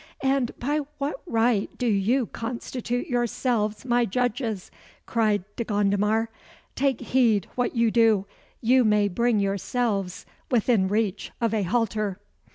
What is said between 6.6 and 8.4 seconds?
"Take heed what you do